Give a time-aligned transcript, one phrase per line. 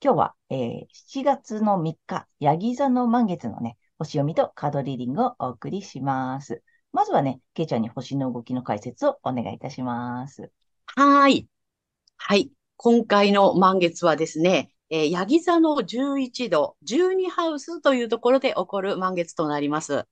[0.00, 6.62] 今日は、えー、7月の3日、ヤギ座の満月のね、星読みとカードリーディングをお送りします。
[6.92, 10.52] まずはね、ケイちゃんに星の動きの解説をお願いいたします。
[10.86, 11.48] はい。
[12.16, 12.52] はい。
[12.76, 20.04] 今回の満月はですね、えー、ヤギ座の11度、12ハウスというところで起こる満月となります。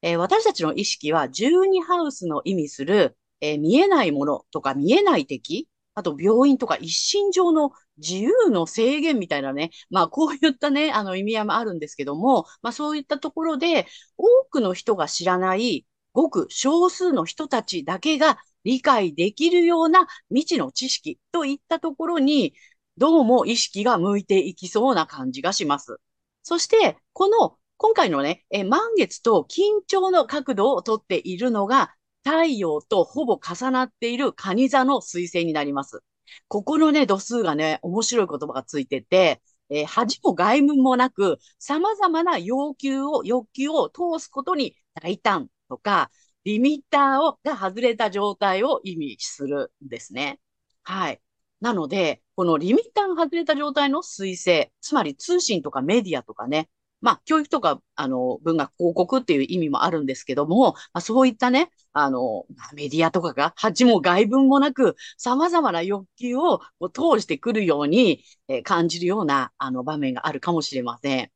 [0.00, 22.54] えー、私たちの意識は12ハウスの意味する、えー、見えないものとか見えない敵、あと病院とか一身上の自由の制限みたいなね、まあこういったね、あの意味合いもあるんですけども、まあそういったところで多くの人が知らないごく少数の人たちだけが理解できるような未知の知識といったところに、
[22.96, 25.98] どうも意識が向いていきそうな感じがします。
[26.42, 36.02] そして、この今回のね、え満月と緊張の角度をとっているのが、太陽とほぼ重なっている蟹座の彗星になります。
[36.48, 46.10] ここのね、度数がね、面白い言葉がついてて、えー、恥も外務もなく、様々な要求を、欲求を通すことに大胆とか、
[46.44, 50.40] リミッターをが外れた状態を意味するんですね。
[50.82, 51.20] はい。
[51.60, 56.68] なので、このリミッターが外れた状態の彗星、つまり通信とかメディアとかね、
[57.04, 66.60] まあ、教育とか、あの、文学広告っていう意味もあるんですけども、まあ、そういったね、あの、メディアとかが、恥も外文もなく、様々な欲求を
[66.92, 71.30] 通してくるように、えー、感じるような、あの、場面があるかもしれません。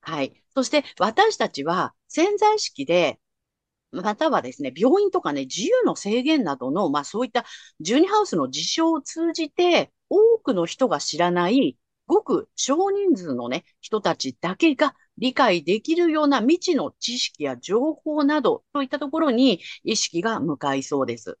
[0.00, 0.44] はい。
[0.54, 3.18] そして、私たちは潜在意識で
[3.92, 7.44] またはですね、病院とかね、自由の制限などの、まあそういった
[7.80, 11.76] 12ハウスの事象を通じて、多くの人が知らない、
[12.06, 21.38] ごく少人数のね、人たちだけが理解できるような未知の知識や情報などといったところに意識が向かいそうです。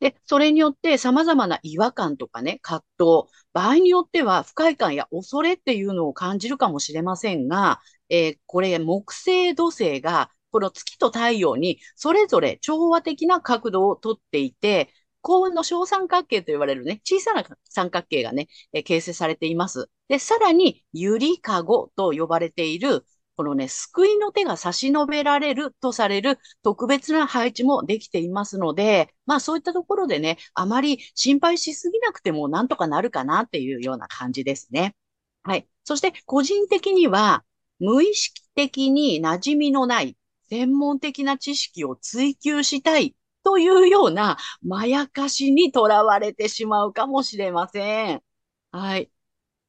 [0.00, 3.06] で、それによって様々な違和感とかね、葛藤、
[3.52, 14.90] 場合によっては不快感や恐れっていうのを感じるかもしれませんが、えー、これ木星土星がこの月と太陽にそれぞれ調和的な角度をとっていて、
[15.22, 19.90] 幸運の小三角形と言われるね、小さな三角形がね、え形成されています。
[20.08, 23.04] で、さらに、ゆりかごと呼ばれている、
[23.36, 34.94] このね、救いの手が差し伸べられるとされる特別な配置もできていますので、まあそういったところでね、あまり心配しすぎなくてもなんとかなるかなっていうような感じですね。
[35.42, 35.66] はい。
[35.84, 37.44] そして個人的には、
[37.78, 40.16] 無意識的に馴染みのない
[40.50, 48.22] 専門的な知識を追求したいというようなまやかしにとらわれてしまうかもしれません。
[48.72, 49.10] はい。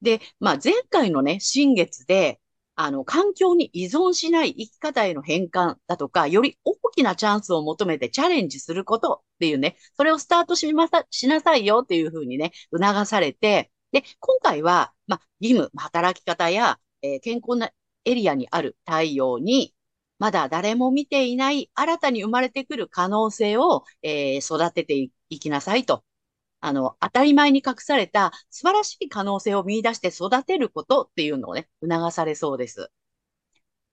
[0.01, 2.39] で、まあ、前回のね、新月で、
[2.75, 17.71] あの、環境に依存しない生き方への変換だとか、より大きなチャンスを求めてチャレンジすることっていうね、それをスタートしまさ、しなさいよっていうふうにね、促されて、で、今回は、まあ、義務、働き方や、えー、健康な
[18.05, 19.75] エリアにある太陽に、
[20.21, 26.03] まだ誰も見ていない新たに生まれてくる可能性を、えー、育てていきなさいと。
[26.59, 32.91] あの、当たり前に隠された素晴らしい可能性を見出して育てることっていうのをね、促されそうです。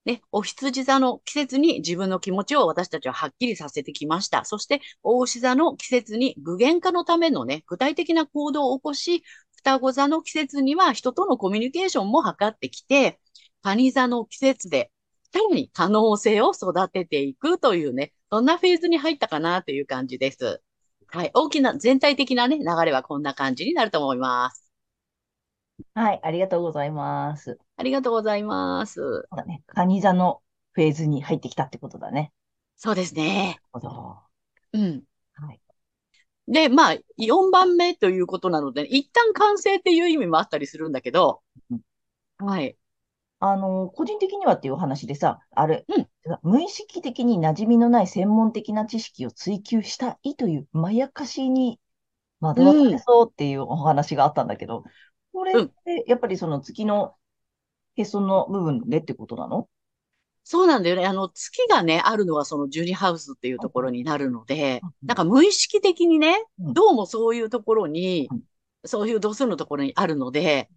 [0.05, 4.45] ね、お羊座の季節に自分の気持ちを私たちははっきりさせてきました。
[4.45, 9.25] そして、大牛座の季節に具現化のためのね、具体的な行動を起こし、
[9.57, 13.19] 双子座の季節には人とのコミュニケーションも図ってきて、
[13.63, 14.91] 蟹座の季節で
[15.33, 20.63] さらに可能性を育てていくというね、そんなフェーズに入ったかなという感じです。
[21.09, 21.31] はい。
[21.35, 24.71] 大きな、全体的なね、流れはこんな感じになると思います。
[25.95, 26.21] はい。
[26.23, 27.59] ありがとうございます。
[27.77, 28.95] ありがとうございます。
[28.95, 29.63] そうだね。
[29.67, 30.43] カニ座の
[30.73, 32.33] フェーズに入ってきたってことだね。
[32.77, 33.61] そうですね。
[33.73, 34.19] なるほど。
[34.73, 35.03] うん。
[35.35, 35.61] はい。
[36.47, 41.81] で、まあ、4番目ということなので、一旦完成っていう意味もあったりするんだけど、うん、
[42.39, 42.78] はい。
[43.41, 46.09] あの、個人的にはっていう話でさ、あれ、うん。
[46.43, 51.81] 無意識的に馴染みのない専門的な知識を追求したいというまやかしに
[52.41, 54.85] 惑わされそうっていうお話があったんだけど、
[55.33, 57.15] これってやっぱりその月の
[57.97, 59.69] へその部分でってことなの？
[60.45, 61.07] そうなんだよね。
[61.07, 66.75] あの、月がね、あるのはそのジュニハウスっていうところになるのでうん、なんか無意識的にね、うん。
[66.75, 68.41] どうもそういうところにうん、
[68.85, 70.71] そういう度数のところにあるので、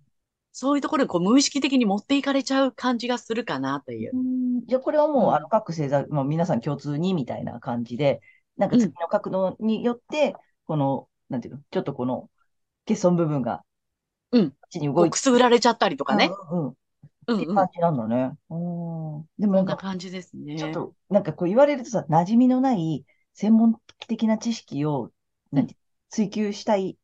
[0.51, 4.17] そういうところにこう無意識的に持っていかれちゃう感じがするかなというう。
[4.17, 8.21] んじゃあこれはもう、うんあの各星座、もう皆さん共通にみたいな感じで、
[8.57, 12.29] なんか月の角度によって、この、なんていうの、ちょっとこの
[12.85, 13.63] 欠損部分が、
[14.31, 16.29] うんにこ動いてうくすぐられちゃったりとかね。
[16.51, 16.75] うんうん、うっ
[17.25, 17.41] てんうん。
[17.41, 18.31] いう感じなんだね。
[18.49, 19.25] うん。
[19.39, 20.57] でもなそんなんか、感じですね。
[20.57, 23.75] ちょっと、なんかこう言われるとさ、馴染みのない専門
[24.07, 25.11] 的な知識を、
[25.51, 25.75] なんて
[26.09, 26.95] 追求したいっ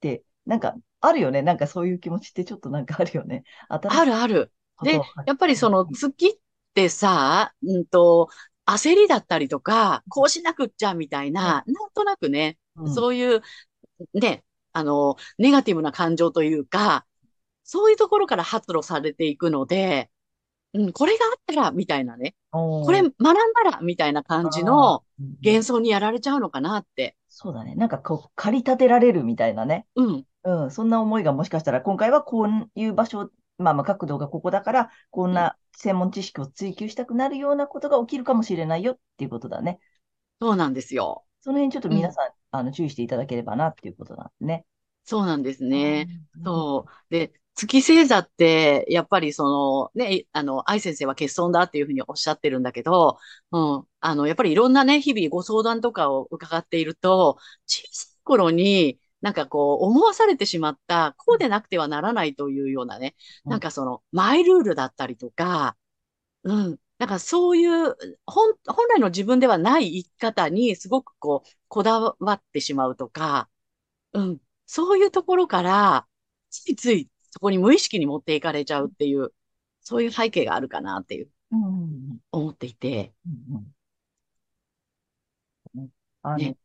[0.00, 1.42] て、なんか、あるよね。
[1.42, 3.44] なんかそういう気持ちってちょっとなんかあるよね。
[3.68, 4.52] あるある。
[4.82, 6.30] でやっぱりその月っ
[6.74, 8.28] てさ、うんと、
[8.66, 13.42] 焦りだったりとか、こうしなくっちゃみたいな、なんとなくね、うんそういう、
[14.14, 14.42] ね、
[14.72, 17.06] あの、ネガティブな感情というか、
[17.62, 20.10] そういうところから発露されていくので、
[20.72, 25.04] うん、これがあったら、みたいなね、これ学んだら、みたいな感じの
[25.44, 27.16] 幻想にやられちゃうのかなって。
[27.28, 27.76] そうだね。
[27.76, 29.86] なんかこう、駆り立てられるみたいなね。
[29.94, 30.70] うん、うん。
[30.70, 39.80] そんな思いがもしかしたら、今回はこういう場所、まあまあ角度がここだから、こんな専門知識を追求したくなるようなことが起きるかもしれないよっていうことだね。
[40.40, 41.24] そうなんですよ。
[41.40, 44.66] その辺ちょっと皆さん、あの、注意していただければなっていうことなんですね。
[45.04, 46.06] そうなんですね。
[46.34, 46.92] うんそう。
[47.10, 53.18] で、月星座って、やっぱりその、ね、あの、愛先生は欠損だっていうふうにおっしゃってるんだけど、
[53.52, 53.86] うん。
[54.00, 63.16] あの、やっぱりいろんなね、日々ご相談とかを伺っていると、小さい頃に、なんかこう、思わされてしまった、こうでなくてはならないというようなね、
[63.46, 63.52] うん。
[63.52, 65.78] なんかその、マイルールだったりとか、
[66.44, 66.80] うん。
[66.98, 73.48] なんかそういう、本、本来の自分ではない生き方にすごくこう、こだわってしまうとか、
[74.14, 74.40] うん。
[74.66, 76.06] そういうところから、
[76.50, 79.32] ついついそこに無意識に持っていかれちゃうっていう、
[79.80, 81.30] そういう背景があるかなっていう、
[82.32, 83.14] 思っていて。
[83.26, 83.74] うん。
[85.74, 85.84] うん。
[85.84, 85.90] ね
[86.22, 86.56] あの、ね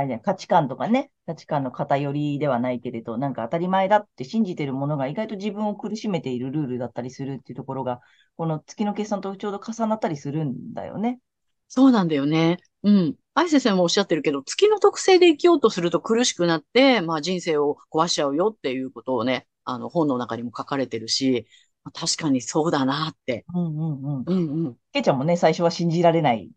[0.00, 8.00] あれね、価値観とかね、価値観の偏りではないけれど、なんか当たり前だって信じてるものが意外と自分を苦しめているルールだったりするっていうところが、
[8.36, 11.20] この月の決算とちょうど重なったりするんだよね。
[11.68, 12.58] そうなんだよね。
[12.82, 13.16] うん。
[13.34, 21.46] 愛先生もおっしゃってるけど、月の特性で生きようとすると苦しくなって、まあ人生を壊しちゃうよっていうことをね、あの本の中にも書かれてるし、
[21.84, 23.44] まあ確かにそうだなって。
[23.54, 24.24] うんうんうん。
[24.26, 24.76] うんうん。
[24.92, 26.50] けいちゃんもね、最初は信じられない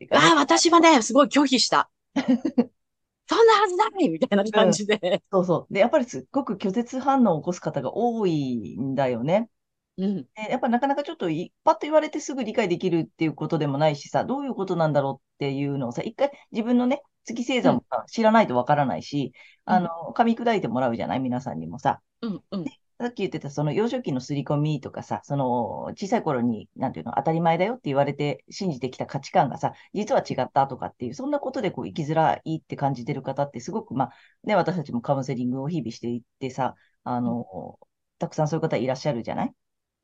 [0.00, 1.90] ねああ、私はね、すごい拒否した。
[3.26, 5.22] そんなはずないみたいな感じで。
[5.32, 5.74] そうそう。
[5.74, 9.48] で、やっぱりすっごく拒絶反応を起こす方が多いんだよね。
[9.96, 10.16] うん。
[10.34, 19.32] でやっぱなかなかちょっといパッと言われてすぐ理解できるっていうことでもないしさ、どういうことなんだろうっていうのをさ、一回自分のね、月星座もさ知らないとわからないし、
[19.64, 21.20] あの、噛み砕いてもらうじゃない？
[21.20, 22.00] 皆さんにもさ。
[22.20, 22.64] うんうん。
[23.00, 34.12] さっき言ってたその幼少期の刷り込みとかさ、その小さい頃に、なんていうの、当たり前だよって言われて信じてきた価値観がさ、実は違ったとかっていう、そんなことでこう生きづらいって感じてる方ってすごく、まあ、
[34.44, 37.78] ね、私たちもカウンセリングを日々していってさ、あの、
[38.18, 39.52] たくさんそういう方いらっしゃるじゃない？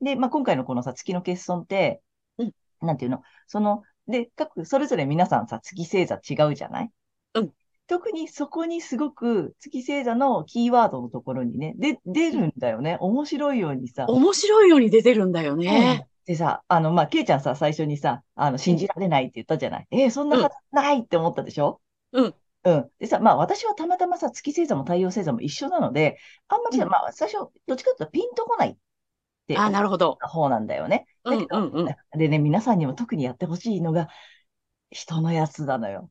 [0.00, 2.02] で、まあ、今回のこのさ、月の欠損って、
[2.38, 2.52] うん。
[2.81, 6.91] なんていうの、その、で、各、それぞれ皆さんさ、月星座違うじゃない？
[7.34, 7.50] うん
[7.91, 12.97] 特にそこにすごく月星座のキーワードのところにね、で、出るんだよね。
[13.01, 14.06] 面白いようにさ。
[14.06, 16.06] 面白いように出てるんだよね。
[16.25, 19.87] でさ、あの、まあ、ケイちゃんさ、最初にさ、あの、信じられないって言ったじゃない？
[19.91, 21.81] えーそんなはずないって思ったでしょ？
[22.13, 22.35] うん。
[22.63, 22.91] うん。
[23.01, 28.77] でさ、まあ、私はたまたまさ、月星座も太陽星座も一緒なので、あんまりさ、うんまあ、最初、どっちかというとピンとこないっ
[29.49, 30.17] てああ、なるほど。
[30.20, 31.06] 方なんだよね。
[31.25, 32.19] うんうんうん。
[32.19, 34.06] でね、皆さんにも特にやってほしいのが、
[34.93, 36.09] 人のやつなのよ。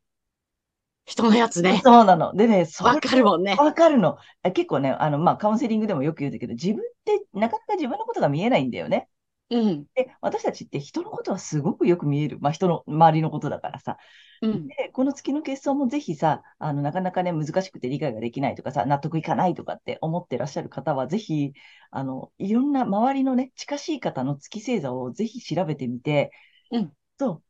[1.09, 1.81] 人のやつね。
[1.83, 2.33] そうなの。
[2.35, 3.55] でね、わかるもんね。
[3.57, 4.17] わかるの。
[4.43, 9.09] あ結構ね、あの、まあ、カウンセリングでもよく言うんだけど、自分ってなかなか自分のことが見えないんだよね。
[9.49, 9.85] うん。
[9.95, 12.37] で、私たちって人のことはすごくよく見える。
[12.39, 13.97] まあ、人の周りのことだからさ。
[14.41, 14.67] うん。
[14.67, 21.53] で、この月の結晶もぜひさ、あの、なかなかね、難しくて理解ができないとかさ、納得いかないとかって思ってらっしゃる方は、ぜひ、
[21.91, 26.31] あの、いろんな周りのね、近しい方の月星座をぜひ調べてみて、
[26.71, 26.91] うん。
[27.19, 27.43] そ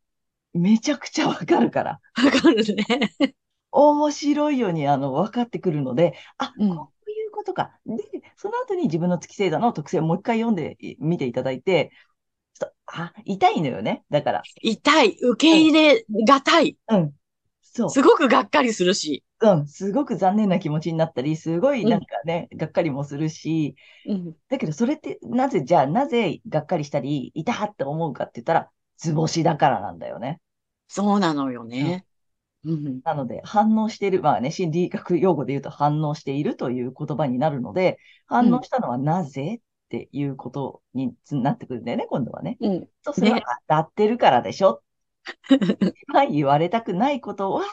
[0.53, 1.99] う、めちゃくちゃわかるから。
[2.17, 2.85] わかるね。
[3.71, 7.77] 面白いように、あの、分かってくるので、あ、うんこういうことか。
[7.85, 7.97] で、
[8.35, 11.91] その後に自分の月星座の特性をもう一回読んでみていただいて、
[12.53, 14.03] ちょっと、あ、痛いのよね。
[14.09, 14.43] だから。
[14.61, 15.17] 痛い。
[15.21, 16.77] 受け入れがたい。
[16.89, 17.13] うん。
[17.61, 17.89] そう。
[17.89, 19.23] すごくがっかりするし。
[19.41, 19.67] うん。
[19.67, 24.35] すごく残念な気持ちになったり、すごいなんかね、がっかりもするし、うん。
[24.49, 30.41] だけどそれって、なぜ、じゃあ、なぜがっかりしたり、痛って思うかって言ったら、図星だからなんだよね。
[30.87, 32.05] そうなのようんね。
[32.65, 33.01] うん。
[33.03, 37.97] なので、反応している、まあね、心理学用語で言うと反応しているという言葉になるので、
[38.27, 42.57] 反応したのはなぜっていうことになってくるんだよね、今度はね。
[42.59, 42.87] うん。
[43.01, 43.43] そうすれば、ね。
[43.67, 44.83] 当たってるからでしょ。
[46.07, 47.63] まあ言われたくないことは、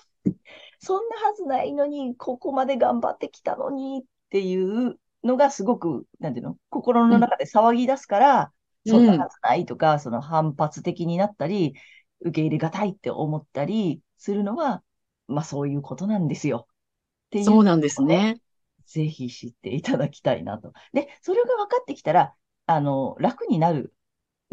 [0.78, 7.10] そんなはずないのに、ここまで頑張ってきたのにっていうのがすごく、なんていうの、心うん。
[7.10, 8.52] の中で騒ぎ出すから、
[8.84, 9.20] そんなうん。
[9.20, 11.74] はずないとか、その反発的になったり、
[12.20, 14.82] 受け入れがたいって思ったりするのは、
[15.28, 16.66] まあそういうことなんですよ。
[16.68, 18.40] っていうそうなんですね、ね。
[18.86, 20.72] ぜひ知っていただきたいなと。
[20.92, 22.34] で、それが分かってきたら、
[22.66, 23.94] あの、楽になる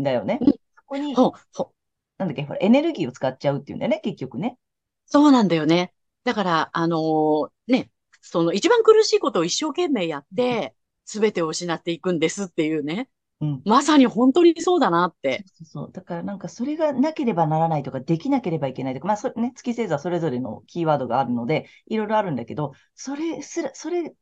[0.02, 0.46] んだよね。
[0.46, 0.52] うん。
[0.76, 1.76] そこに、ほう、ほう。
[2.18, 4.58] なんだっけ、ほら、エネルギーを使っちゃうっていうんだよね、結局ね。
[5.06, 5.94] そうなんだよね。
[6.24, 7.92] だから、あのーね、
[8.22, 13.10] その一番苦しいことを一生懸命やっうんて、すべてを失っていくんですっていうね。
[13.42, 13.62] うん。
[13.66, 15.44] まさに本当にそうだなって。
[15.56, 15.92] そうそう。
[15.92, 24.14] だからなんかそれがなければならないとか、できなければいけないとか、まあそれね、月星座それぞれのキーワードがあるので、いろいろあるんだけど、それすら、それ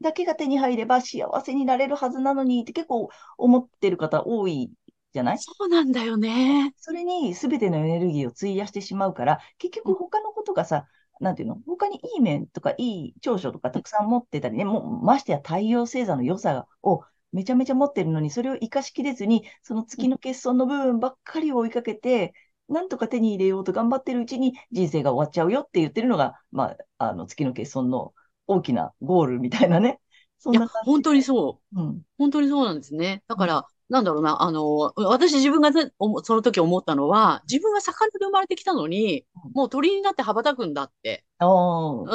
[0.00, 3.08] だけが手に入れば幸せになれるはずなのにって結構
[3.38, 4.70] 思ってる方多い
[5.12, 5.38] じゃない？
[5.38, 6.72] そうなんだよね。
[6.76, 10.86] それに全てのエネルギーを費やしてしまうから、結うん、局他のことがさ、
[11.20, 11.58] なんていうの？
[11.66, 17.02] 他にいい面とかいい長所とかたくさん持ってたりね、もうましてや太陽星座の良さを
[17.34, 22.34] めちゃめちゃ持ってるのに、それを活かしきれずに、その月の欠損の部分ばっかりを追いかけて、
[22.68, 28.14] なんとか手に入れようと頑張ってるうちに人生が終わっちゃうよって言ってるのが、まあ、あの月の欠損の
[28.46, 30.00] 大きなゴールみたいなね。
[30.38, 31.22] そんいや、な感本当に。
[31.22, 31.80] そう。
[31.80, 32.02] うん。
[32.18, 33.24] 本当にそうなんですね。
[33.28, 33.46] だうん。
[33.46, 39.24] から、なんだろうな、あの、私自分がその時思ったのは、自分は魚で生まれてきたのに、
[39.54, 41.24] もう鳥になって羽ばたくんだって。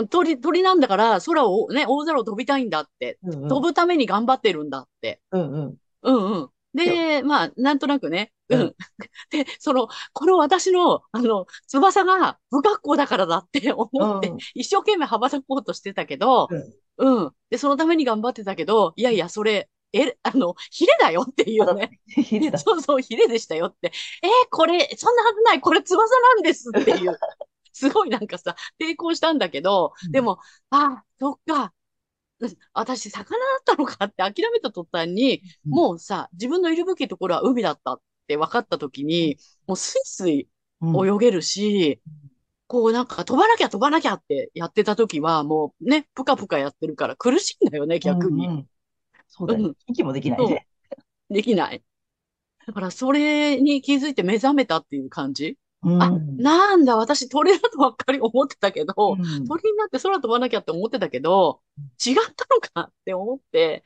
[0.09, 3.17] 鳥、鳥なんだから空をね、大空を飛びたいんだって。
[3.24, 3.48] うんうん。
[3.48, 5.21] 飛ぶために頑張ってるんだって。
[5.31, 5.77] うんうん。
[6.01, 6.50] うんうん。
[6.74, 8.33] で、で、まあ、なんとなくね。
[8.50, 8.57] う。
[8.57, 8.75] うんん。
[9.31, 14.38] で、その、この私の、あの、翼が不格好だからだって思って、うん。
[14.53, 16.50] 一生懸命羽ばたこうとしてたけど、
[16.98, 17.21] うん。
[17.21, 17.31] うん。
[17.50, 22.00] で、そのために頑張ってたけど、いやいや、それ、え、あの、ヒレだよっていうね。
[22.15, 22.60] て、ヒレだ。
[22.60, 23.91] そうそう、ヒレでしたよって。
[24.24, 27.17] えーこれ、そんなはずない、これ翼なんですっていう。
[27.74, 30.12] すごいなんかさ、抵抗したんだけど、うん。
[30.12, 31.74] でも、あ、そっか、
[32.39, 35.79] うん私、魚だったのかって諦めた途端に、うん。
[35.79, 40.50] もうさ、自分のいるべきところは海だったって分かった時に、もうスイスイ
[40.81, 41.05] うん。
[41.08, 42.01] 泳げるし、
[42.67, 48.48] こうなんか飛ばなきゃ飛ばなきゃってやってた時は、もうね、ぷかぷかやってるから苦しいんだよね、う逆に。
[48.48, 48.69] んうん。
[49.29, 49.63] そうだね。
[49.63, 50.67] うん、息もできないそね。
[51.29, 51.81] う、できない。
[52.67, 55.57] だからそれに気づいて目覚めたっていう感じ？
[55.83, 56.38] うあ、ん。
[56.38, 59.48] なんだ、私鳥だとばっかり思ってたけど、うん。
[59.48, 61.62] 鳥になって空飛ばなきゃって思ってたけど、
[62.05, 63.86] 違ったのかって思って、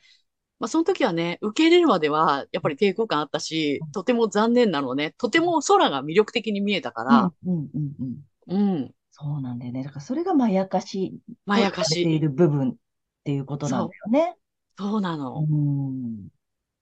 [0.60, 7.10] まあその時はね、受け入れるまではやっぱり抵抗感あったし、とても残念なのね、とても空が魅力的に見えたかうん。
[7.10, 7.70] ら、うん。
[7.74, 7.94] うん。
[8.00, 8.18] うん。
[8.48, 9.84] うん、そうなんだよね。
[9.84, 12.16] だからそれがまやかしまやかしい。
[12.16, 12.76] いる部分っ
[13.24, 14.36] ていうことなんだよね。
[14.78, 15.48] そうなうの。
[15.48, 16.30] ん。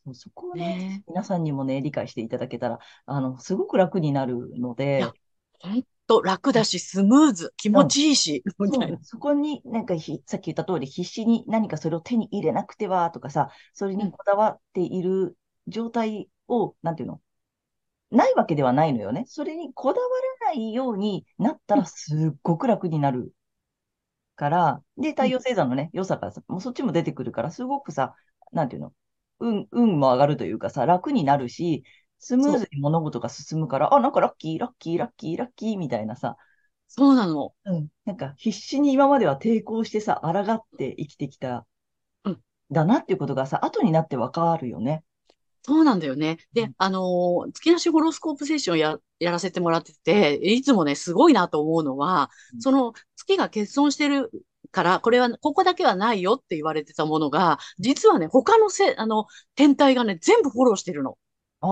[0.06, 5.02] そうそこをね、ね皆さんにもね、理解していただけたら、あの、すごく楽になるのえ。
[5.02, 5.22] いや、で、
[5.60, 7.88] ほんと楽だし、スムーズ、気持うん。
[7.88, 8.88] ちいいし、みたいな。
[8.88, 9.04] そうなの。
[9.04, 17.22] そこになんかひ、さっき言った通り、必死に何かそれを手に入れなくてはとかさ、それうん、にこだわっている状態を、なんていうの？
[18.12, 19.26] ないわけではないのよね。
[19.28, 20.08] それにこだわ
[20.42, 23.34] らないようになったうん、らすっごく楽になる
[24.42, 25.44] から、で、太陽うん。
[25.44, 28.16] 星座のね、良さからさ、もうそっちも出てくるから、すごくさ、
[28.52, 28.94] なんていうの
[29.40, 31.84] 運、運も上がるというかさ、楽になるし、
[32.18, 36.38] スムーズに物事が進むから、あ、なんかラッキー、ラッキー、ラッキー、ラッキーみたいなさ、
[36.88, 37.54] そうなの。
[37.66, 37.88] うん。
[38.06, 41.68] なんか必死に今までは抵抗してさ、抗って生きてきた、
[42.26, 42.42] うん。
[42.72, 45.04] だなっていうことがさ、後になってわかるよね。
[45.64, 46.38] そうなんだよね。
[46.54, 46.74] で、うん。
[46.78, 52.94] あのー月なしホロスコープセッションや、やらせてもらってて、いつもね、すごいなと思うのは、うんその
[53.26, 54.32] 月が欠損してる
[54.72, 59.26] から、これは、ここだけはないよって言われてたものが、実はね、他のせ、あの、
[59.56, 61.18] 天体がね、全部フォローしてるの。
[61.62, 61.68] あ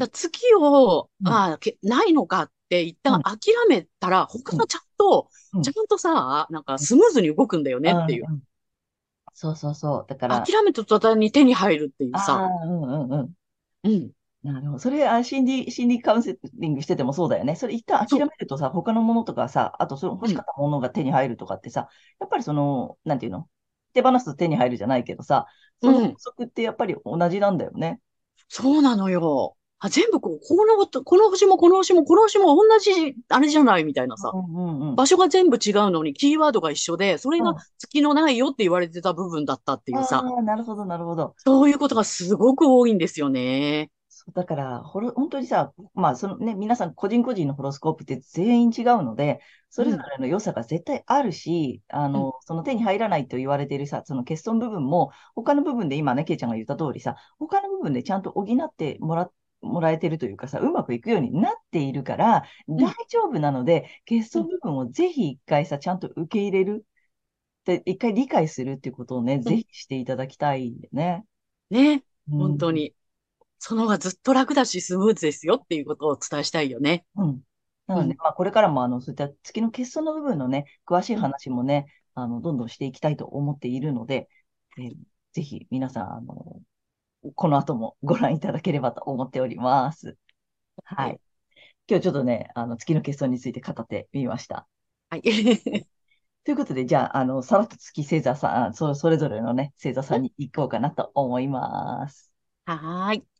[0.00, 1.28] あ、月を、うん。
[1.32, 3.20] ああ、けないのかって一うん。
[3.20, 4.60] 旦諦めたら、他うん。
[4.60, 5.62] がちゃんと、うん。
[5.62, 8.30] ちゃんとさ、なんかスムーズに動くんだよねっていう。
[9.32, 10.06] そうそうそう。
[10.08, 12.42] だから、諦めた途端に手に入るっていうあさ。
[12.62, 13.34] あ、うんうんうん。
[13.84, 14.12] うん。
[14.52, 14.78] なるほど。
[14.78, 17.56] それ、あ、心理、心理カウンセリングしててもそうだよね。
[17.56, 18.18] それ一旦諦。
[18.18, 20.28] めるとさ、他のものとかさ、あとその欲うん。
[20.30, 21.88] しかったものが手に入るとかってさ、
[22.20, 23.48] やっぱりその、なんていうの？
[23.94, 25.46] 手放すと手に入るじゃないけどさ、
[25.80, 26.14] その法うん。
[26.18, 28.00] 則ってやっぱり同じなんだよね。
[28.48, 29.56] そうなのよ。
[29.80, 34.32] あ、全部こう、この、この星もこの星もこの星も同じ、あれじゃないみたいなさ。
[34.34, 34.96] うんうんうん。
[34.96, 37.56] 場所が全部違うのにキーワードが一緒で、それがうん。
[37.78, 40.24] 月のないよって言われてた部分だったっていうさ。
[40.26, 41.34] ああ、なるほど、なるほど。
[41.38, 43.90] そういうことがすごく多いんですよね。
[44.28, 59.30] そだから、ホロ、本当にさ、まあ、そのね、皆さん個人個人のホロスコープって全員違うので、それぞれの良さが絶対あるし、あうん、の、その手に入らないと言われているさ、その欠損部分も、他の部分で今ね、ケイちゃんが言った通りさ、他の部分でちゃんと補ってもら、
[59.60, 64.44] もらえてるというかさ、うまくいくようになっているから、うん、大丈夫なので、欠うん。
[64.44, 66.84] 損部分をぜひ一回さ、ちゃんと受け入れる。
[67.64, 71.24] で、一回理解するっていうことをね、うんぜひしていただきたいんでね。
[71.70, 72.04] ね。
[72.30, 72.38] うん。
[72.38, 72.94] 本当に。
[73.58, 77.04] その方がずっと楽だし、スムーズですよっていうことをお伝えしたいよね。
[77.16, 77.42] うん。
[77.86, 78.18] なので、うん。
[78.18, 81.32] まあ、これからも、あの、そういった月の欠損の部分のね、詳しいうん。
[81.32, 84.28] 話もね、あの、どんどんしていきたいと思っているので、
[84.78, 84.96] えー
[85.32, 86.62] ぜひ皆さん、あの、
[87.36, 90.16] この後もご覧いただければと思っております。
[90.84, 91.08] はい。
[91.08, 91.20] はい。
[91.88, 94.68] 今日ちょっとね、あの、月の欠損について語ってみました。
[95.10, 95.22] はい。
[96.44, 102.32] ということで、じゃあ、あの、さらっと月星座さん、あそそれぞれのね、星座さんに行こうかなと思います。
[102.66, 103.37] はーい。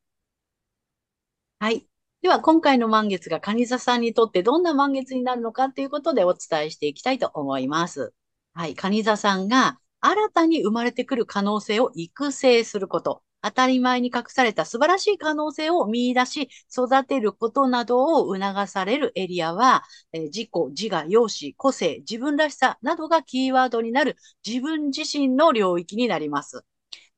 [1.60, 1.88] はい。
[2.22, 8.12] では、今回の満月が蟹座さんにとってどんな満月になるのかということでお伝えしていきたいと思います。
[8.54, 8.74] はい。
[8.76, 13.22] 蟹座さんが新たに生まれてくる可能性を育成すること。
[13.40, 26.64] 当たり前に隠された素晴らしい可能性を見出し、育てることなどを促されるエリアは、えー自己、自我、容姿、個性、自分らしさなどがキーワードになる自分自身の領域になります。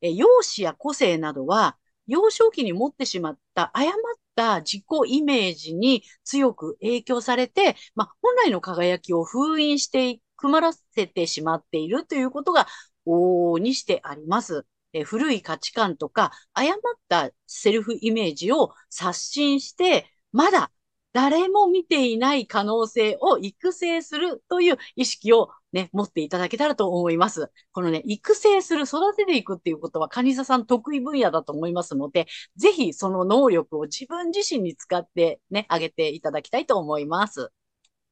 [0.03, 3.93] えー容姿や個性などは、幼少期に持ってしまった誤っ
[4.41, 12.67] た自己イメージに強く影響されて、まあ、本来の輝きを封印して曇らせてしまっているということが
[13.07, 14.65] 往々にしてあります。
[14.95, 16.79] え古い価値観とか誤っ
[17.09, 20.73] たセルフイメージを刷新して、まだ
[21.13, 27.51] 誰も見ていない可能性を育成するという意識をね、持っていただけたらと思います。
[27.73, 37.51] このね、育成する、育てていくっていうことは、カニサさん得意分野だと思いますので、ぜひその能力を自分自身に使ってね、あげていただきたいと思います。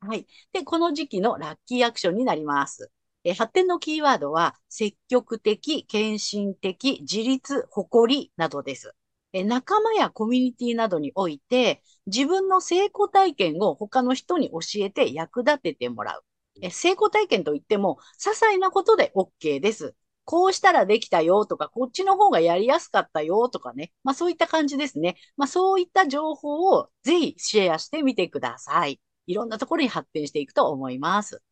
[0.01, 0.27] はい。
[0.53, 2.91] で、この時期のラッキーアクションになります。
[3.25, 8.95] え発展のキーワードは、積極的、献身的、自立、誇りなどです。
[9.33, 16.25] え仲間やコミュニティなどにおいて、自分の成功体験を他の人に教えて役立ててもらう。
[16.61, 19.95] え成功体験といっても、些細なことで OK です。
[20.25, 23.93] こうしたらできたよとか、こっちの方がやりやすかったよとかね。
[24.05, 25.17] まあそういった感じですね。
[25.37, 29.01] まあそういった情報をぜひシェアしてみてください。
[29.27, 31.43] いろんなところに発展していくと思います。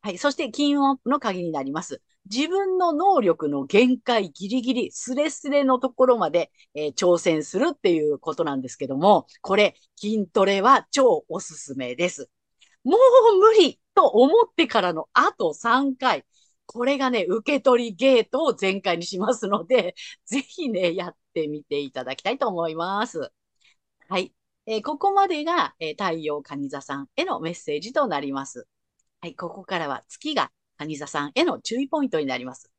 [0.00, 0.18] はい。
[0.18, 2.02] そして、金運アップの鍵になります。
[2.30, 12.30] 自分の能力の限界ギリギリ、スレスレのところまで、えー挑戦するっていうことなんですけども、これ、筋トレは超おすすめです。
[12.84, 16.24] もう無理と思ってからのあと3回。
[16.66, 19.94] これがね、受け取りゲートを全開にしますので、
[20.26, 23.32] ぜひね、やってみていただきたいと思います。
[24.08, 24.34] はい。
[24.66, 28.66] えーここまでが、えー太陽蟹座さんへのメッセージとなります。
[29.20, 29.36] はい。
[29.36, 32.70] ここからは月が蟹座さんへの注意ポイントになります。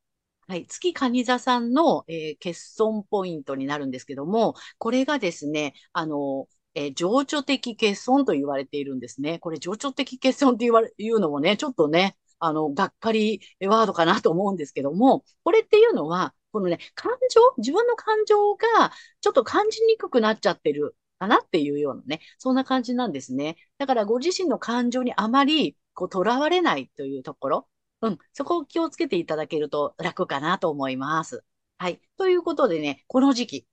[0.47, 0.67] はい。
[0.67, 9.39] 月蟹座さんの、えー欠損ポイントになるんですけども、これがですね、あの、えー情緒的欠損と言われているんですね。
[9.39, 23.57] これ情緒的欠損って言われ、言うのもね、ちょっとね、あの、がっかりワードかなと思うんですけども、これっていうのは、このね、感情、自分の感情がちょっと感じにくくなっちゃってるかなっていうようなね、そんな感じなんですね。
[23.77, 27.69] だからご自身の感情にあまり、こう、囚われないというところ、
[28.01, 31.43] うん、そこを気をつけていただけると楽かなと思います。
[31.77, 32.01] はい。
[32.17, 33.67] ということでね、この時期、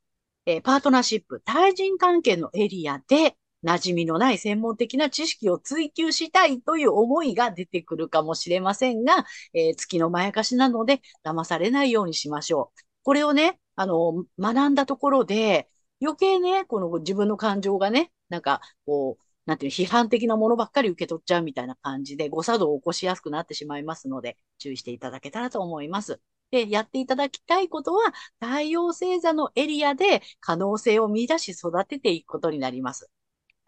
[0.46, 12.80] えーパートナーシップ、対人関係のエリアで、馴染みのない専門的な知識を追求したいという思いが出てくるかもしれませんが、えー月のまやかしなので、騙されないようにしましょう。
[13.02, 15.68] これをね、あの、学んだところで、
[16.00, 26.20] 余計ね、この自分の感情がね、なんか、こう、なんていう批判的なものばっかり受け取っちゃうみたいな感じで誤作動を起こしやすくなってしまいますので、注意していただけたらと思います。
[26.50, 33.10] で、やっていただきたいことは、太陽星座のエリアで可能性を見出し育てていくことになります。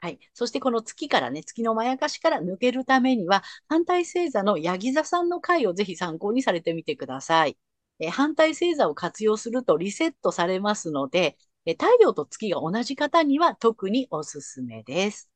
[0.01, 0.21] はい。
[0.33, 7.59] そしてこの月からね、月のまやかしから抜けるためには、反対星座のヤギ座さんの回をぜひ参考にされてみてください。
[8.01, 11.37] え反対星座を活用するとリセットされますので、
[11.67, 15.31] え太陽と月が同じ方には特におすすめです。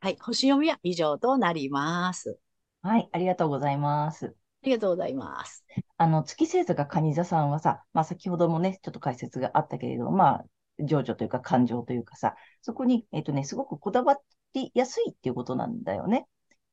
[0.00, 0.18] はい。
[0.20, 2.38] 星読みは以上となります。
[2.82, 4.36] はい、ありがとうございます。
[4.62, 5.64] ありがとうございます。
[5.96, 10.44] あの、月星座が蟹座さんはさ、まあ先ほどもね、ちょっと解説があったけれど、まあ、
[10.84, 14.18] 情緒というか感情というかさ、そこに、えっとね、すごくこだわ
[14.54, 16.26] りやすいっていうことなんだよね。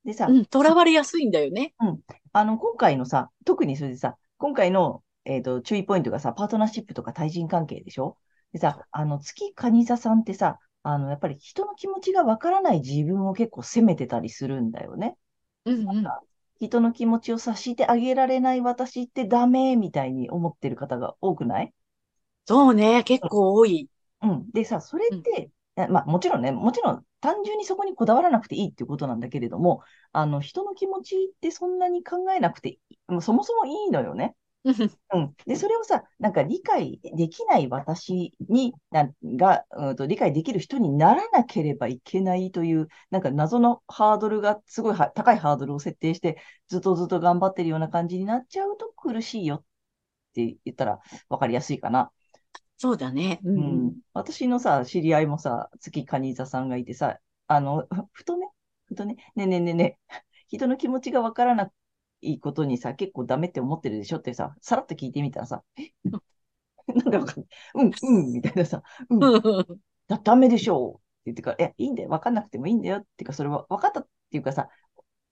[0.06, 1.74] でさ、うわれやすいんだよね。
[1.82, 2.00] うん。
[2.32, 8.18] あの、今回のさ、特にそれでさ、今回の、えっと、注意ポイントがさ、パートナーシップとか対人関係でしょ？
[8.54, 15.18] でさ、あの、月蟹座さんってさ、あの、やっぱり人の気持ちがわからない自分を結構責めてたりするんだよね。
[15.66, 16.06] うんうん。
[16.60, 21.74] 人の気持ちを察してあげられない私ってダメみたいに思ってる方が多くない？
[22.48, 23.04] そうね。
[23.06, 23.90] 結構多い。
[24.22, 24.52] うん。
[24.52, 25.20] でさ、それうん。
[25.20, 34.36] って、えまあもちろんね、もちろん単純にそこにこだわらなくていいっていうことなんだけれども、あの、人の気持ちってそんなに考えなくてもうそもそもいいのよね。
[35.14, 35.36] うん。
[35.46, 49.64] で、それをさ、なんか理解できない私に、なが、うんと、理解できる人にならなければいけないという、なんか謎のハードルが、すごいは高いハードルを設定して、ずっとずっと頑張ってるような感じになっちゃうと苦しいよっ
[50.34, 52.12] て言ったら分かりやすいかな。
[52.78, 53.42] そうだね。
[53.44, 53.88] うんうん。
[53.88, 53.96] うん。
[54.14, 58.48] 私のさ、知り合いもさ、月カニ座さんがいてさ、あの、ふとね、
[58.86, 60.16] ふとね、ねえねえねえねえ、
[60.48, 61.72] 人の気持ちがわからな
[62.22, 65.92] いことにさ、結構ダメって思ってるでしょってさ、さらっと聞いてみたらさ、え、
[66.94, 67.48] なんでわかんない。
[67.76, 69.20] うん、うん、みたいなさ、うん、
[70.08, 72.10] だ、ダメでしょうって言ってから、いや、いいんだよ。
[72.10, 74.70] わかんなくてもいいんだよっていうか、それは分かったっていうかさ、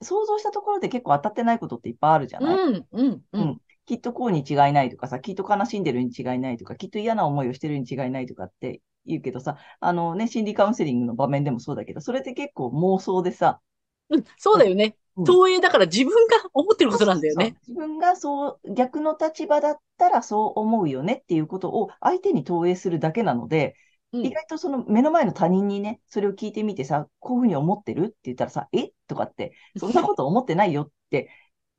[0.01, 2.57] 想像したところで結構当たってないことっていっぱいあるじゃない？
[2.57, 3.41] うん、うん、うん。
[3.41, 3.61] うん。
[3.85, 13.61] きっとこうに違いないとかさ、きっと悲しんでるに違いないとか、きっと嫌な思いをしてるに違いないとかって言うけどさ、あのね、心理カウンセリングの場面でもそうだけど、それって結構妄想でさ、
[14.09, 14.97] うん、そううん、だよね。
[15.17, 15.25] うん。
[15.25, 17.19] 投影だから自分が思ってるそうことそうそう。
[17.19, 17.57] なんだよね。
[17.67, 23.75] 自分がそう、逆の立場だったらそう思うよねっていうことを相手に投影するだけなので、
[24.13, 24.25] うん。
[24.25, 28.91] 意外とその目の前の他人にね、それを聞いてみてさ、こういうふうに思ってるって言ったらさ、え？
[29.07, 31.29] とかって、そんなこと思ってないよって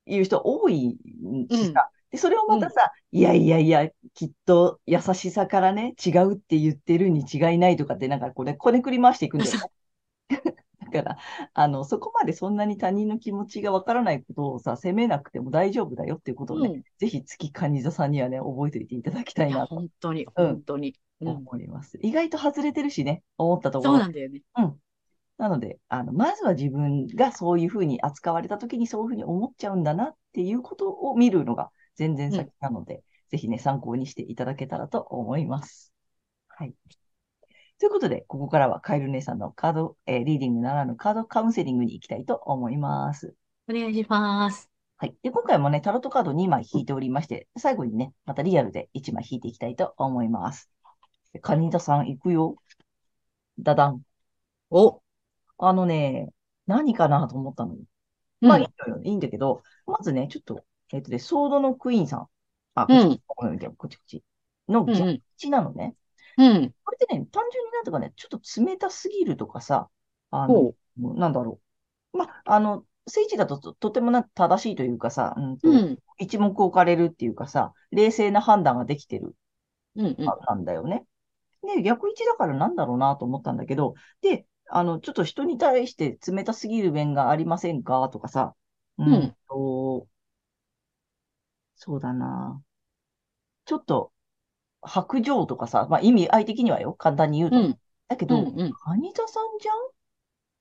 [0.05, 1.57] いう人多いうん。
[1.57, 2.61] しさ、で、それをうん。
[2.61, 9.59] またさ、いやいやいや、きっと優しさからね、違うって言ってるに違いないとかって、なんかこれ、こねくり回していくんだよね。
[10.90, 11.16] だから、
[11.55, 16.83] あの、そこまでそんなに他人の気持ちがわからないことをさ、責めなくても大丈夫だよっていうことをね、うん。
[16.98, 20.94] ぜひ月蟹座さんにはね、覚えておいていただきたいなと、本当に、うん、本当に。
[21.20, 21.29] うん。
[21.29, 21.98] 思います。
[22.01, 23.92] 意外と外れてるしね、思ったところ。
[23.92, 24.42] そうなんだよね。
[24.57, 24.77] うん。
[25.38, 32.51] なので、あの、まずは自分がそういうふうに扱われたときにそういうふうに思っちゃうんだなっていうことを見るのが全然先うん。
[32.61, 35.92] なので、ぜひね、参考にしていただけたらと思います。
[36.48, 36.74] はい。
[37.80, 43.34] ということで、ここからはカエル姉さんのカード、えーリーディングならぬカードカウンセリングに行きたいと思います。
[43.68, 44.68] お願いします。
[44.96, 45.16] はい。
[45.22, 50.70] で、今回もね、タロットカード2枚引いておりまして、最後にね、またリアルで1枚引いていきたいと思います。
[51.42, 52.56] カニダさん行くよ。
[53.58, 54.02] ダダン。
[54.70, 55.02] お、
[55.58, 56.30] あのね、
[56.66, 57.80] 何かなと思ったのよ。
[58.42, 59.02] まあいいうん、のよ。
[59.04, 62.28] いいんだけど、まずね、ちょっと、えっとね、ソードのクイーンさん。
[62.76, 63.20] あ、こっち、うん、
[63.76, 64.24] こっちこっち。
[64.68, 65.86] のうん、逆うん、位置なのね。
[65.86, 65.96] うん。
[66.85, 69.90] これってね、単純になんとかね、ちょっと冷たすぎるとかさ、
[70.31, 71.61] あの、ほなんだろ
[72.12, 72.18] う。
[72.18, 75.70] ま、あの、聖地だとと、とてもな正しいというかさ、うんう。
[75.70, 79.37] うと、ん、一目置かれるっていうかさ、冷静な判断ができてる、
[79.96, 80.27] うん、うん。
[80.29, 81.07] あなんだよね。
[81.77, 88.55] で、逆位置だからなんだろうなと思ったんだけど、で、あの、ちょっと人に対して冷たすぎる面がありませんかとかさ、
[88.98, 90.09] うんうんと、
[91.77, 92.62] そうだな。
[93.66, 94.12] ちょっと
[94.82, 97.62] 白状とかさ、まあ意味合い的にはよ、簡単に言うとね。
[97.62, 98.72] うん、だけど、うん、うん。
[98.72, 99.76] カニ座さんじゃん？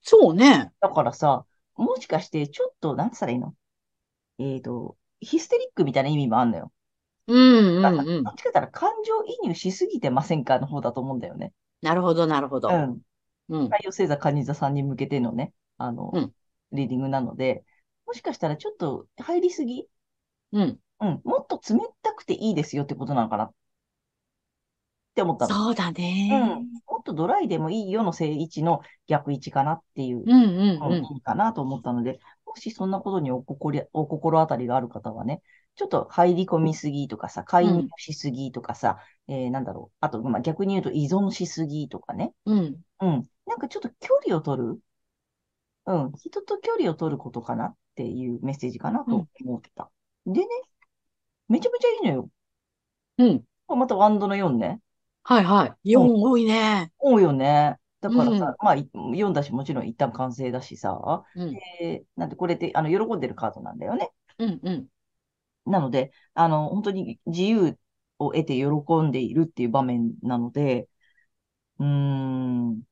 [0.01, 0.71] そうね。
[0.80, 3.53] だからさ、もしかしてちょっと、なんつったらいいの？
[4.39, 6.71] えっと、ヒステリックみたいな意味もあんのよ。
[7.27, 8.23] うん、うん、だから、うん。
[8.23, 10.60] どっちかったら感情移入しすぎてませんか？
[10.60, 11.53] の方だと思うんだよね。
[11.82, 12.69] なるほど、なるほど。
[12.69, 13.01] うん。
[13.49, 16.34] うん、太陽星座カニ座さんに向けてのね、あの、うん、
[16.73, 17.63] リーディングなので、
[18.06, 19.86] もしかしたらちょっと入りすぎ？
[20.53, 20.80] うん。
[20.99, 21.21] うん。
[21.23, 23.51] もっと冷たくていいですよってことなのかなっ
[25.17, 25.56] て思ったの。
[25.56, 25.93] そうだうん。
[25.95, 26.62] ね。
[26.88, 30.36] もっとドライでもいいよの正位置の逆位置かなっていう、うん、う
[30.80, 35.41] ん、うん、かなと思ったので、もしそんなことにお心り、お心当たりがある方はね、
[35.75, 39.97] ちょっと入り込みすぎとかさ、介入うん、しすぎとかさ、えー、なんだろう。
[39.99, 42.34] あと、まあ、逆に言うと依存しすぎとかね。
[42.45, 42.82] うん。
[43.01, 43.27] うん。
[43.45, 44.80] なんかちょっと距離を取る。
[45.86, 46.12] うん。
[46.13, 49.27] 人と距離を取ることかなっていうメッセージかなとうん。
[49.45, 49.89] 思ってた。
[50.25, 50.47] でね、
[51.47, 52.30] めちゃめちゃいいのよ。
[53.19, 53.43] うん。
[53.67, 54.80] またワンドの4ね。
[55.28, 55.92] はいはい。
[55.94, 56.12] うん。
[56.12, 56.92] 4多いね。
[57.00, 57.78] 多いよね。
[58.02, 58.58] だうからさ、ん。
[58.62, 61.26] まあ、い読んだし、もちろん一旦完成だしさ。
[61.36, 61.62] うん。
[61.82, 64.12] で、なんでこれって、あの、喜んでるカードなんだよね。
[64.40, 64.60] うん。
[64.63, 64.88] うん。
[65.66, 67.78] なので、あの、本当に自由
[68.20, 68.68] を得て喜
[69.04, 70.88] んでいるっていう場面なので、
[71.80, 72.84] うーん。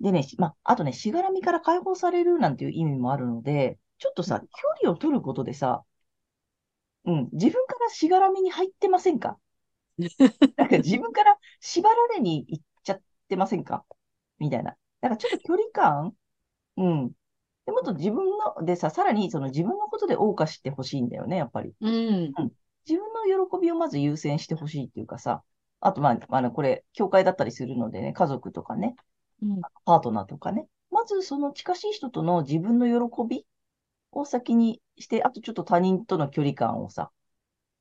[0.00, 4.46] でね、しまあ、あとね、しがらみから解放されるなんていう意味もあるので、ちょっとさ、距
[4.82, 5.84] 離を取ることでさ、
[7.04, 9.38] うん、自分からしがらみに入ってませんか？
[10.56, 13.84] なんか自分から縛られに行っちゃってませんか？
[14.38, 14.76] みたいな。
[15.00, 16.14] だからちょっと距離感？
[16.76, 17.12] うん。
[17.66, 21.74] で、もっと自分の、でさ、さらにその自分のことで謳歌してほしいんだよね、やっぱり。
[21.80, 22.32] うん。
[22.36, 22.52] うん。
[22.88, 25.42] 自分の喜びをまず優先してほしいっていうかさ、
[25.80, 28.96] あと、まあ、あの、これ、教会だったりするのでね、家族とかね、
[29.42, 29.60] うん。
[29.84, 30.66] パートナーとかね。
[30.90, 33.44] まず、その近しい人との自分の喜び
[34.12, 37.10] を先にして、あとちょっと他人との距離感をさ、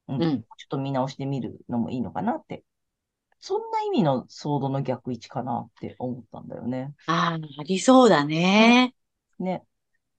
[0.08, 0.42] うん、うん。
[0.42, 2.64] ちょっと見直してみるのもいいのかなって。
[3.40, 6.94] そんな意味のソードの逆位置かなって思ったんだよね。
[7.06, 8.96] ああ、ありそうだね。
[9.40, 9.64] ね。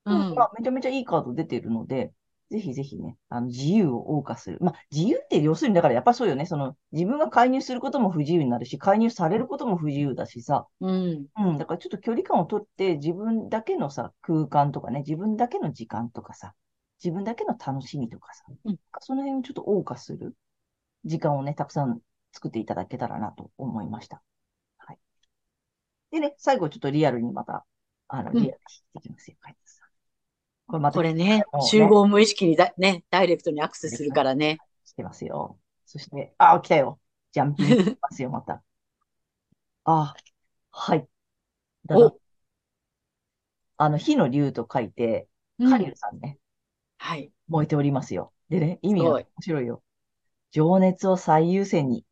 [0.05, 0.35] うん。
[0.35, 2.13] まあ、めちゃめちゃいいカード出てるので、
[2.51, 4.59] ぜひぜひね、あの、自由を謳歌する。
[4.61, 6.47] まあ、自由って要するに、だからやっぱそうよね。
[6.47, 10.67] その、自分が介入することも不自由になるし、介入されることも不自由だしさ。
[10.81, 11.27] うん。
[11.37, 11.59] うん。
[11.59, 16.55] だからちょっと距離感をとって、自分だけのさ、空間とかね、自分だけの時間とかさ、
[17.03, 20.35] 自分だけの楽しみとかさ、うんその辺をちょっと謳歌する
[21.05, 22.01] 時間をね、たくさん
[22.33, 24.23] 作っていただけたらなと思いました。
[24.79, 24.99] はい。
[26.11, 27.65] でね、最後ちょっとリアルにまた、
[28.09, 29.89] あの、うんリアルにしていきますよ、カイツさん。
[30.67, 34.59] これまたこれねね集合無意識にだ、ね、ダイレクトにアクセスするからね。
[34.85, 35.59] してますよ。
[35.87, 37.01] そして、あ、来たよ。
[37.33, 38.63] ジャンピングしますよ、 また。
[39.85, 40.15] あ、
[40.71, 41.09] はい。
[41.87, 41.97] だ
[43.77, 46.39] あの、火の竜と書いて、カリルさんね、
[46.99, 47.33] はい。
[47.49, 48.33] 燃えておりますよ。
[48.49, 49.83] でね、意味がすごい面白いよ。
[50.51, 52.05] 情熱を最優先に。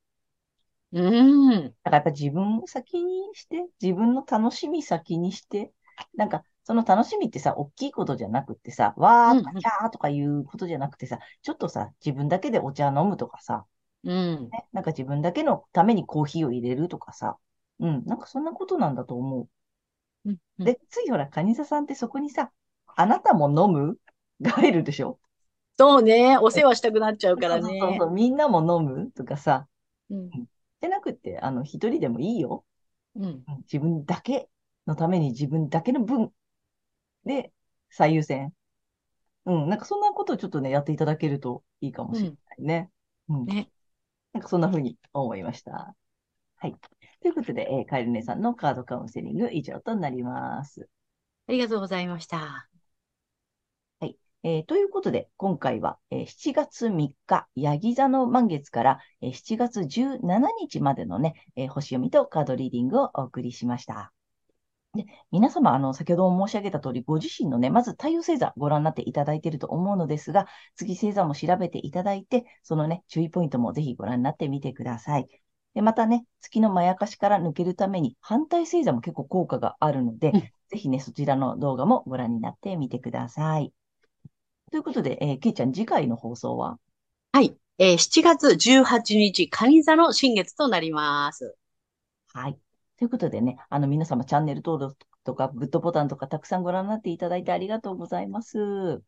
[0.92, 1.62] うん。
[1.64, 5.72] だからやっぱ自分を先にして、自分の楽しみ先にして、
[6.16, 13.66] なんか、その楽しみってさ、大きいことじゃなくってさ、わーとかうんうんキャーとかいうことじゃなくてさ、ちょっとさ、自分だけでお茶飲むとかさ、
[14.04, 14.50] うん。
[14.50, 17.36] ね、なんか自分だけのためにコーヒーを入れるとかさ、
[17.80, 19.48] うん、なんかそんなことなんだと思
[20.24, 20.64] うんう。
[20.64, 22.50] で、ついほら、カニサさんってそこにさ、
[22.86, 24.05] あなたも飲むが
[24.44, 25.18] 入るでしょ？
[25.78, 26.38] そうね。
[26.38, 27.98] お世話したくなっちゃうから そうそうそうね。
[28.00, 29.68] そう、みんなも飲むとかさ、
[30.10, 30.30] うん。
[30.30, 32.64] じゃなくて、あの、一人でもいいよ。
[33.14, 33.24] うん。
[33.24, 34.48] うん自分だけ
[34.86, 36.32] のために自分だけの分
[37.24, 37.52] で
[37.90, 38.52] 最優先。
[39.44, 42.90] うん、なんかそんなことをちょっとね、やっていただけるといいかもしれないね。
[43.28, 43.44] うん。
[43.44, 43.70] ね。
[44.32, 45.94] なんかそんな風に思いました。
[46.56, 46.76] はい。
[47.20, 50.88] ということで、えーカエル姉さんのカードカウンセリング以上となります。
[51.48, 52.68] ありがとうございました。
[54.48, 64.12] えーということで、今回は、えー7月3日、ヤギ座の満月から、えー7月17日までのね、えー星読みとカードリーディングをお送りしました。
[64.94, 75.26] で皆様、あの、先ほども申し上げた通り、ご自身のね、まず太陽星座ご覧になっていただいていると思うのですが、月星座も調べていただいて、そのね、注意ポイントもぜひご覧になってみてください。
[75.74, 83.72] で、またね、月のまやかしから抜けるために、反対星座も結構効果があるので、うんぜひね、そちらの動画もご覧になってみてください。
[84.70, 86.78] ということで、えー、けいちゃん、次回の放送は？
[87.32, 87.56] はい。
[87.78, 91.56] えー7月18日、蟹座の新月となります。
[92.32, 92.58] はい。
[92.98, 99.02] ということでね、あの、皆様、チャンネル登録とか、グッドボタンとか、たくさんご覧になっていただいてありがとうございます。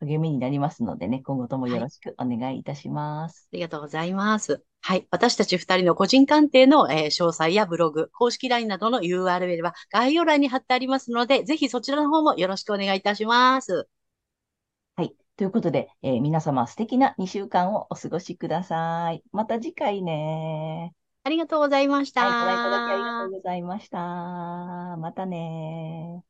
[0.00, 3.48] 励みになりますのでね、今後ともよろしくお願いいたします。
[3.52, 4.62] ありがとうございます。
[4.80, 5.08] はい。
[5.10, 13.88] 私たち二人の個人鑑定の、えー詳細やブログ、公式 LINE などの URL は概要欄に貼ってありますので、ぜひそちらの方もよろしくお願いいたします。
[15.38, 15.44] はい。
[15.44, 19.22] ということで、えー皆様、素敵な2週間をお過ごしください。
[19.32, 20.94] また次回ね。
[21.24, 22.22] ありがとうございました。
[22.22, 23.98] はい、ご覧いただきありがとうございました。
[24.98, 26.24] またね